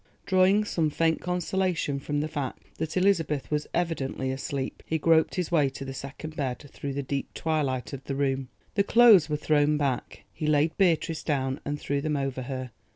Drawing 0.25 0.65
some 0.65 0.89
faint 0.89 1.21
consolation 1.21 1.99
from 1.99 2.21
the 2.21 2.27
fact 2.27 2.63
that 2.79 2.97
Elizabeth 2.97 3.51
was 3.51 3.67
evidently 3.71 4.31
asleep, 4.31 4.81
he 4.83 4.97
groped 4.97 5.35
his 5.35 5.51
way 5.51 5.69
to 5.69 5.85
the 5.85 5.93
second 5.93 6.35
bed 6.35 6.57
through 6.73 6.93
the 6.93 7.03
deep 7.03 7.31
twilight 7.35 7.93
of 7.93 8.05
the 8.05 8.15
room. 8.15 8.49
The 8.73 8.83
clothes 8.83 9.29
were 9.29 9.37
thrown 9.37 9.77
back. 9.77 10.23
He 10.33 10.47
laid 10.47 10.75
Beatrice 10.75 11.21
down 11.21 11.59
and 11.65 11.79
threw 11.79 12.01
them 12.01 12.17
over 12.17 12.41
her. 12.41 12.71